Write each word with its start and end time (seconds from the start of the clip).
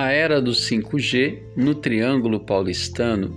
A 0.00 0.12
era 0.12 0.40
do 0.40 0.52
5G 0.52 1.42
no 1.56 1.74
Triângulo 1.74 2.38
Paulistano. 2.38 3.36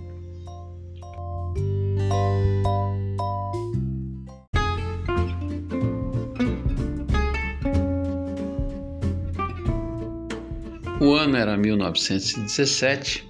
O 11.00 11.16
ano 11.16 11.36
era 11.36 11.58
1917. 11.58 13.28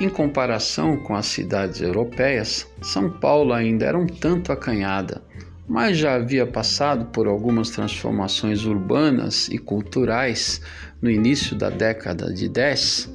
Em 0.00 0.08
comparação 0.08 0.96
com 1.04 1.14
as 1.14 1.26
cidades 1.26 1.80
europeias, 1.80 2.68
São 2.82 3.08
Paulo 3.20 3.52
ainda 3.52 3.86
era 3.86 3.96
um 3.96 4.08
tanto 4.08 4.50
acanhada 4.50 5.22
mas 5.68 5.96
já 5.96 6.14
havia 6.14 6.46
passado 6.46 7.06
por 7.06 7.26
algumas 7.26 7.70
transformações 7.70 8.64
urbanas 8.64 9.48
e 9.48 9.58
culturais 9.58 10.60
no 11.00 11.10
início 11.10 11.56
da 11.56 11.70
década 11.70 12.32
de 12.32 12.48
10 12.48 13.12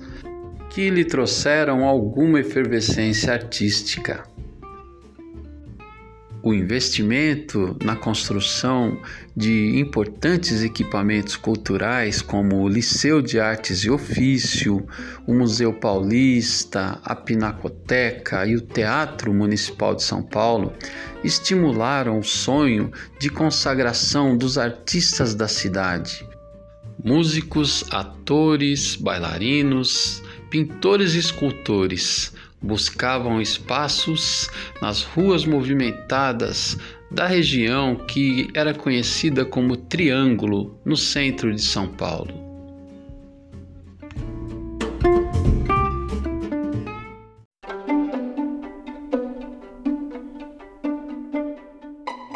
que 0.69 0.89
lhe 0.89 1.03
trouxeram 1.03 1.83
alguma 1.83 2.39
efervescência 2.39 3.33
artística 3.33 4.23
o 6.43 6.53
investimento 6.53 7.77
na 7.83 7.95
construção 7.95 8.99
de 9.35 9.79
importantes 9.79 10.63
equipamentos 10.63 11.35
culturais, 11.35 12.21
como 12.21 12.61
o 12.61 12.67
Liceu 12.67 13.21
de 13.21 13.39
Artes 13.39 13.79
e 13.83 13.89
Ofício, 13.89 14.85
o 15.27 15.33
Museu 15.33 15.71
Paulista, 15.71 16.99
a 17.03 17.15
Pinacoteca 17.15 18.45
e 18.45 18.55
o 18.55 18.61
Teatro 18.61 19.33
Municipal 19.33 19.93
de 19.93 20.03
São 20.03 20.23
Paulo, 20.23 20.73
estimularam 21.23 22.17
o 22.19 22.23
sonho 22.23 22.91
de 23.19 23.29
consagração 23.29 24.35
dos 24.35 24.57
artistas 24.57 25.35
da 25.35 25.47
cidade. 25.47 26.25
Músicos, 27.03 27.83
atores, 27.91 28.95
bailarinos, 28.95 30.21
pintores 30.49 31.13
e 31.13 31.19
escultores 31.19 32.33
buscavam 32.61 33.41
espaços 33.41 34.49
nas 34.81 35.03
ruas 35.03 35.45
movimentadas 35.45 36.77
da 37.09 37.25
região 37.25 37.95
que 37.95 38.47
era 38.53 38.73
conhecida 38.73 39.43
como 39.43 39.75
Triângulo, 39.75 40.79
no 40.85 40.95
centro 40.95 41.53
de 41.53 41.61
São 41.61 41.87
Paulo. 41.87 42.51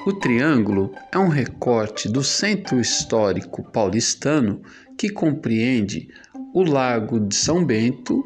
O 0.05 0.13
Triângulo 0.13 0.93
é 1.11 1.17
um 1.17 1.29
recorte 1.29 2.07
do 2.07 2.23
centro 2.23 2.79
histórico 2.79 3.63
paulistano 3.63 4.61
que 4.95 5.09
compreende 5.09 6.09
o 6.53 6.61
Lago 6.61 7.19
de 7.19 7.35
São 7.35 7.65
Bento, 7.65 8.23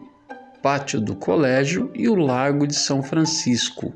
pátio 0.62 1.00
do 1.00 1.16
colégio 1.16 1.92
e 1.94 2.08
o 2.08 2.16
Largo 2.16 2.68
de 2.68 2.76
São 2.76 3.02
Francisco, 3.02 3.94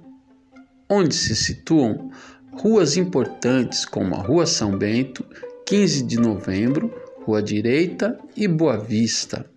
onde 0.89 1.14
se 1.16 1.36
situam 1.36 2.11
ruas 2.52 2.97
importantes 2.97 3.86
como 3.86 4.16
a 4.16 4.20
Rua 4.20 4.45
São 4.45 4.78
Bento, 4.78 5.25
15 5.66 6.03
de 6.03 6.20
Novembro, 6.20 6.94
Rua 7.25 7.42
Direita 7.42 8.17
e 8.36 8.47
Boa 8.47 8.78
Vista. 8.78 9.50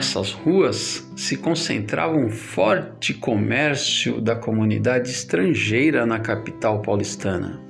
Nessas 0.00 0.32
ruas 0.32 1.06
se 1.14 1.36
concentrava 1.36 2.16
um 2.16 2.30
forte 2.30 3.12
comércio 3.12 4.18
da 4.18 4.34
comunidade 4.34 5.10
estrangeira 5.10 6.06
na 6.06 6.18
capital 6.18 6.80
paulistana. 6.80 7.60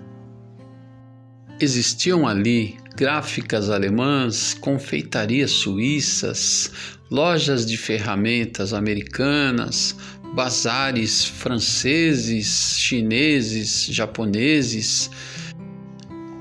Existiam 1.59 2.29
ali 2.29 2.77
gráficas 2.95 3.69
alemãs, 3.69 4.55
confeitarias 4.55 5.51
suíças, 5.51 6.71
lojas 7.11 7.67
de 7.67 7.77
ferramentas 7.77 8.73
americanas, 8.73 9.97
bazares 10.33 11.25
franceses, 11.25 12.77
chineses, 12.79 13.87
japoneses, 13.87 15.11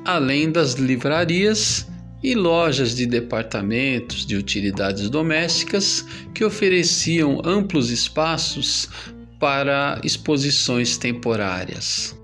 além 0.06 0.52
das 0.52 0.74
livrarias 0.74 1.89
e 2.22 2.36
lojas 2.36 2.96
de 2.96 3.06
departamentos 3.06 4.26
de 4.26 4.36
utilidades 4.36 5.10
domésticas 5.10 6.06
que 6.34 6.44
ofereciam 6.44 7.42
amplos 7.46 7.90
espaços 7.90 8.90
para 9.40 10.00
exposições 10.04 10.98
temporárias. 10.98 12.18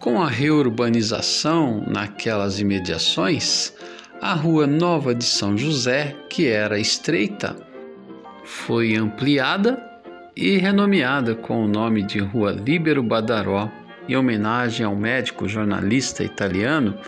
Com 0.00 0.20
a 0.20 0.28
reurbanização 0.28 1.86
naquelas 1.86 2.58
imediações, 2.58 3.72
a 4.20 4.34
Rua 4.34 4.66
Nova 4.66 5.14
de 5.14 5.24
São 5.24 5.56
José, 5.56 6.16
que 6.28 6.48
era 6.48 6.78
estreita, 6.78 7.56
foi 8.44 8.96
ampliada 8.96 9.82
e 10.34 10.56
renomeada 10.56 11.34
com 11.34 11.64
o 11.64 11.68
nome 11.68 12.02
de 12.02 12.18
Rua 12.18 12.52
Libero 12.52 13.02
Badaró, 13.02 13.70
em 14.08 14.16
homenagem 14.16 14.84
ao 14.84 14.96
médico 14.96 15.48
jornalista 15.48 16.24
italiano 16.24 16.98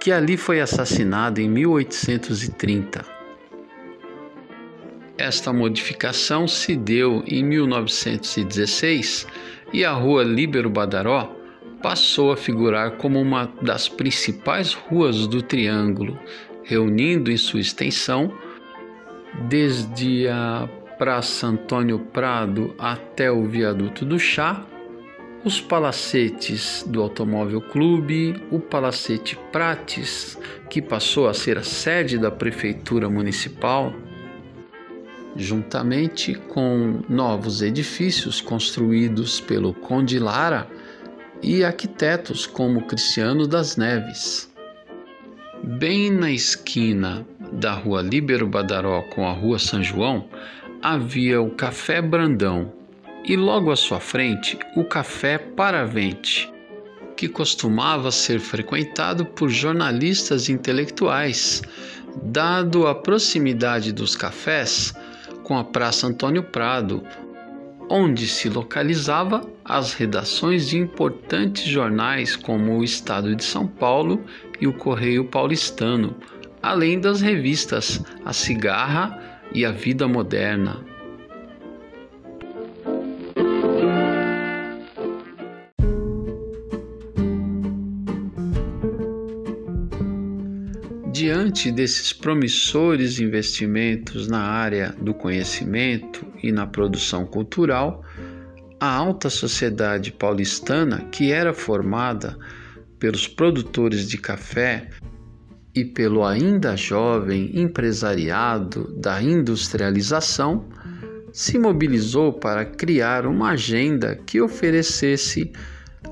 que 0.00 0.12
ali 0.12 0.36
foi 0.36 0.60
assassinado 0.60 1.40
em 1.40 1.48
1830. 1.48 3.04
Esta 5.16 5.52
modificação 5.52 6.46
se 6.46 6.76
deu 6.76 7.24
em 7.26 7.42
1916 7.42 9.26
e 9.72 9.84
a 9.84 9.92
Rua 9.92 10.22
Libero 10.22 10.70
Badaró 10.70 11.34
passou 11.82 12.30
a 12.30 12.36
figurar 12.36 12.92
como 12.92 13.20
uma 13.20 13.52
das 13.60 13.88
principais 13.88 14.72
ruas 14.74 15.26
do 15.26 15.42
Triângulo, 15.42 16.18
reunindo 16.62 17.30
em 17.30 17.36
sua 17.36 17.60
extensão 17.60 18.32
desde 19.46 20.28
a 20.28 20.68
Praça 20.98 21.46
Antônio 21.46 21.98
Prado 21.98 22.74
até 22.78 23.30
o 23.30 23.46
Viaduto 23.46 24.04
do 24.04 24.18
Chá, 24.18 24.66
os 25.44 25.60
palacetes 25.60 26.84
do 26.86 27.00
Automóvel 27.00 27.60
Clube, 27.60 28.42
o 28.50 28.58
Palacete 28.58 29.38
Prates, 29.52 30.36
que 30.68 30.82
passou 30.82 31.28
a 31.28 31.34
ser 31.34 31.56
a 31.56 31.62
sede 31.62 32.18
da 32.18 32.30
Prefeitura 32.30 33.08
Municipal, 33.08 33.94
juntamente 35.36 36.34
com 36.34 37.00
novos 37.08 37.62
edifícios 37.62 38.40
construídos 38.40 39.40
pelo 39.40 39.72
Conde 39.72 40.18
Lara 40.18 40.68
e 41.40 41.62
arquitetos 41.62 42.44
como 42.44 42.86
Cristiano 42.86 43.46
das 43.46 43.76
Neves. 43.76 44.52
Bem 45.62 46.10
na 46.10 46.30
esquina 46.32 47.24
da 47.52 47.72
Rua 47.72 48.02
Líbero 48.02 48.46
Badaró 48.46 49.02
com 49.02 49.26
a 49.26 49.32
Rua 49.32 49.58
São 49.58 49.82
João, 49.82 50.28
havia 50.82 51.40
o 51.40 51.50
Café 51.50 52.00
Brandão 52.00 52.72
e 53.24 53.36
logo 53.36 53.70
à 53.70 53.76
sua 53.76 54.00
frente 54.00 54.58
o 54.76 54.84
Café 54.84 55.38
Paravente, 55.38 56.52
que 57.16 57.28
costumava 57.28 58.10
ser 58.10 58.38
frequentado 58.38 59.26
por 59.26 59.48
jornalistas 59.48 60.48
intelectuais, 60.48 61.62
dado 62.22 62.86
a 62.86 62.94
proximidade 62.94 63.92
dos 63.92 64.14
cafés 64.14 64.94
com 65.42 65.58
a 65.58 65.64
Praça 65.64 66.06
Antônio 66.06 66.42
Prado, 66.42 67.02
onde 67.90 68.26
se 68.26 68.48
localizava 68.48 69.42
as 69.64 69.94
redações 69.94 70.68
de 70.68 70.78
importantes 70.78 71.64
jornais 71.64 72.36
como 72.36 72.78
o 72.78 72.84
Estado 72.84 73.34
de 73.34 73.44
São 73.44 73.66
Paulo 73.66 74.22
e 74.60 74.66
o 74.66 74.72
Correio 74.72 75.24
Paulistano, 75.24 76.14
além 76.62 77.00
das 77.00 77.20
revistas 77.20 78.02
A 78.24 78.32
Cigarra 78.32 79.40
e 79.52 79.64
A 79.64 79.72
Vida 79.72 80.06
Moderna. 80.06 80.84
Diante 91.10 91.72
desses 91.72 92.12
promissores 92.12 93.18
investimentos 93.18 94.28
na 94.28 94.40
área 94.40 94.94
do 95.00 95.12
conhecimento 95.12 96.24
e 96.42 96.52
na 96.52 96.64
produção 96.66 97.26
cultural, 97.26 98.04
a 98.78 98.94
alta 98.94 99.28
sociedade 99.28 100.12
paulistana, 100.12 101.00
que 101.10 101.32
era 101.32 101.52
formada 101.52 102.38
pelos 103.00 103.26
produtores 103.26 104.08
de 104.08 104.16
café 104.16 104.88
e 105.78 105.84
pelo 105.84 106.24
ainda 106.24 106.76
jovem 106.76 107.52
empresariado 107.54 108.92
da 108.96 109.22
industrialização, 109.22 110.68
se 111.32 111.56
mobilizou 111.56 112.32
para 112.32 112.64
criar 112.64 113.24
uma 113.26 113.50
agenda 113.50 114.16
que 114.26 114.40
oferecesse 114.40 115.52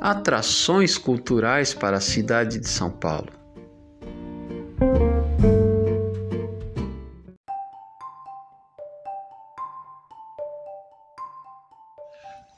atrações 0.00 0.96
culturais 0.96 1.74
para 1.74 1.96
a 1.96 2.00
cidade 2.00 2.60
de 2.60 2.68
São 2.68 2.90
Paulo. 2.90 3.32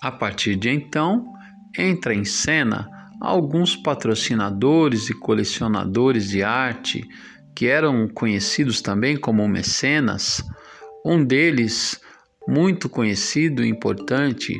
A 0.02 0.12
partir 0.12 0.56
de 0.56 0.68
então, 0.68 1.32
entra 1.76 2.14
em 2.14 2.24
cena 2.24 2.97
alguns 3.20 3.74
patrocinadores 3.76 5.10
e 5.10 5.14
colecionadores 5.14 6.28
de 6.28 6.42
arte 6.42 7.04
que 7.54 7.66
eram 7.66 8.08
conhecidos 8.08 8.80
também 8.80 9.16
como 9.16 9.46
mecenas. 9.48 10.44
Um 11.04 11.24
deles, 11.24 12.00
muito 12.46 12.88
conhecido 12.88 13.64
e 13.64 13.68
importante, 13.68 14.54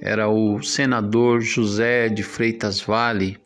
era 0.00 0.28
o 0.28 0.62
senador 0.62 1.40
José 1.40 2.08
de 2.08 2.22
Freitas 2.22 2.80
Vale, 2.80 3.38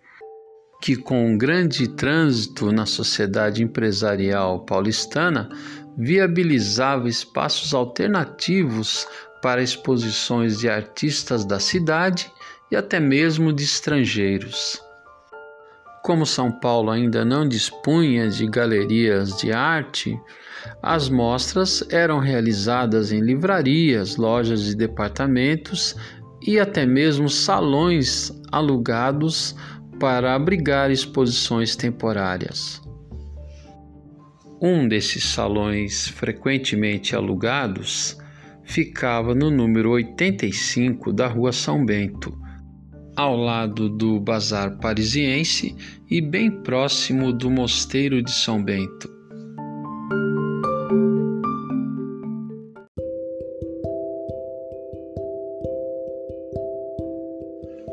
que, 0.83 0.97
com 0.97 1.33
um 1.33 1.39
grande 1.39 1.89
trânsito 1.89 2.73
na 2.73 2.87
sociedade 2.87 3.63
empresarial 3.63 4.65
paulistana, 4.65 5.49
viabilizava 5.97 7.09
espaços 7.09 7.73
alternativos 7.75 9.07
para 9.43 9.63
exposições 9.63 10.59
de 10.59 10.69
artistas 10.69 11.45
da 11.45 11.59
cidade 11.59 12.31
e 12.71 12.77
até 12.77 13.01
mesmo 13.01 13.53
de 13.53 13.65
estrangeiros. 13.65 14.81
Como 16.03 16.25
São 16.25 16.51
Paulo 16.51 16.91
ainda 16.91 17.25
não 17.25 17.47
dispunha 17.47 18.29
de 18.29 18.47
galerias 18.47 19.37
de 19.37 19.53
arte, 19.53 20.19
as 20.83 21.09
mostras 21.09 21.87
eram 21.91 22.19
realizadas 22.19 23.13
em 23.13 23.21
livrarias, 23.21 24.17
lojas 24.17 24.63
de 24.63 24.75
departamentos 24.75 25.95
e 26.47 26.59
até 26.59 26.87
mesmo 26.87 27.29
salões 27.29 28.33
alugados 28.51 29.55
para 29.99 30.35
abrigar 30.35 30.91
exposições 30.91 31.77
temporárias. 31.77 32.81
Um 34.61 34.89
desses 34.89 35.25
salões 35.25 36.09
frequentemente 36.09 37.15
alugados 37.15 38.17
ficava 38.63 39.35
no 39.35 39.51
número 39.51 39.91
85 39.91 41.13
da 41.13 41.27
Rua 41.27 41.53
São 41.53 41.85
Bento, 41.85 42.37
ao 43.21 43.37
lado 43.37 43.91
do 43.91 44.19
Bazar 44.19 44.79
Parisiense 44.79 45.77
e 46.11 46.23
bem 46.23 46.51
próximo 46.63 47.35
do 47.35 47.51
Mosteiro 47.51 48.23
de 48.23 48.33
São 48.33 48.65
Bento. 48.65 49.11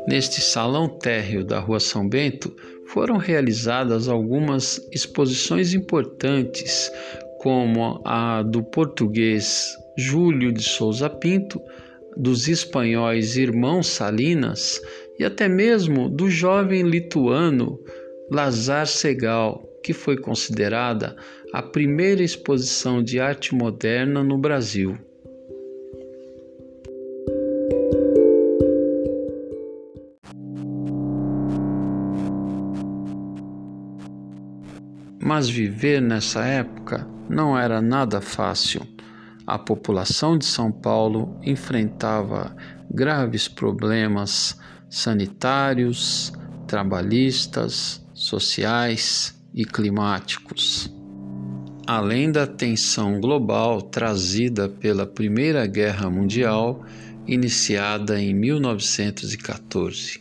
Neste 0.08 0.40
salão 0.40 0.88
térreo 0.88 1.44
da 1.44 1.60
Rua 1.60 1.78
São 1.78 2.08
Bento 2.08 2.56
foram 2.86 3.18
realizadas 3.18 4.08
algumas 4.08 4.80
exposições 4.90 5.74
importantes, 5.74 6.90
como 7.38 8.00
a 8.02 8.42
do 8.42 8.62
português 8.62 9.76
Júlio 9.94 10.50
de 10.50 10.62
Souza 10.62 11.10
Pinto, 11.10 11.60
dos 12.16 12.48
espanhóis 12.48 13.36
Irmãos 13.36 13.88
Salinas 13.88 14.80
e 15.18 15.24
até 15.24 15.48
mesmo 15.48 16.08
do 16.08 16.30
jovem 16.30 16.82
lituano 16.82 17.78
Lazar 18.30 18.86
Segal, 18.86 19.66
que 19.82 19.92
foi 19.92 20.16
considerada 20.16 21.16
a 21.52 21.62
primeira 21.62 22.22
exposição 22.22 23.02
de 23.02 23.18
arte 23.18 23.54
moderna 23.54 24.22
no 24.22 24.38
Brasil. 24.38 24.98
Mas 35.20 35.48
viver 35.48 36.00
nessa 36.00 36.44
época 36.44 37.06
não 37.28 37.58
era 37.58 37.82
nada 37.82 38.20
fácil 38.20 38.82
a 39.48 39.58
população 39.58 40.36
de 40.36 40.44
São 40.44 40.70
Paulo 40.70 41.34
enfrentava 41.42 42.54
graves 42.90 43.48
problemas 43.48 44.60
sanitários, 44.88 46.32
trabalhistas, 46.66 48.04
sociais 48.14 49.34
e 49.54 49.64
climáticos. 49.64 50.92
Além 51.86 52.30
da 52.30 52.46
tensão 52.46 53.20
global 53.20 53.80
trazida 53.80 54.68
pela 54.68 55.06
Primeira 55.06 55.66
Guerra 55.66 56.10
Mundial, 56.10 56.84
iniciada 57.26 58.20
em 58.20 58.34
1914. 58.34 60.20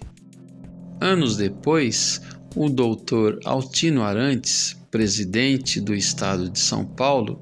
Anos 1.00 1.38
depois, 1.38 2.22
o 2.56 2.70
doutor 2.70 3.40
Altino 3.46 4.04
Arantes, 4.04 4.76
presidente 4.90 5.80
do 5.80 5.94
estado 5.94 6.50
de 6.50 6.60
São 6.60 6.86
Paulo, 6.86 7.42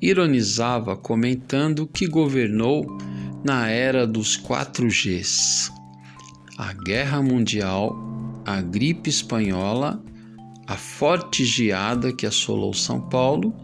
ironizava 0.00 0.96
comentando 0.96 1.86
que 1.86 2.06
governou 2.06 2.86
na 3.44 3.68
era 3.68 4.06
dos 4.06 4.36
4Gs: 4.36 5.70
a 6.60 6.72
Guerra 6.74 7.22
Mundial, 7.22 7.96
a 8.44 8.60
gripe 8.60 9.08
espanhola, 9.08 10.04
a 10.66 10.76
forte 10.76 11.42
geada 11.42 12.12
que 12.12 12.26
assolou 12.26 12.74
São 12.74 13.00
Paulo 13.00 13.56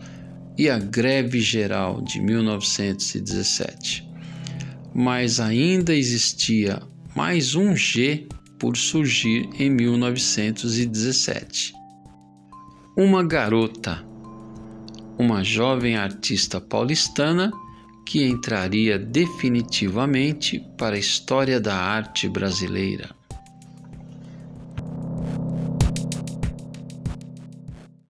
e 0.56 0.70
a 0.70 0.78
greve 0.78 1.38
geral 1.38 2.00
de 2.00 2.19
1917. 2.22 4.08
Mas 4.94 5.40
ainda 5.40 5.94
existia 5.94 6.81
mais 7.14 7.54
um 7.54 7.76
G 7.76 8.26
por 8.58 8.78
surgir 8.78 9.46
em 9.58 9.69
1917. 9.69 11.75
Uma 12.96 13.22
garota 13.22 14.02
uma 15.19 15.44
jovem 15.44 15.96
artista 15.96 16.60
paulistana 16.60 17.50
que 18.06 18.23
entraria 18.23 18.97
definitivamente 18.97 20.61
para 20.79 20.94
a 20.94 20.99
história 20.99 21.61
da 21.61 21.75
arte 21.75 22.29
brasileira. 22.29 23.15